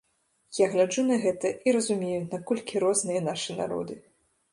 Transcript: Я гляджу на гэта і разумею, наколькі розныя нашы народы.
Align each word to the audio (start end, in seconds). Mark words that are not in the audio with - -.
Я 0.59 0.65
гляджу 0.75 1.03
на 1.09 1.17
гэта 1.25 1.51
і 1.69 1.73
разумею, 1.77 2.17
наколькі 2.31 2.81
розныя 2.85 3.21
нашы 3.29 3.59
народы. 3.61 3.99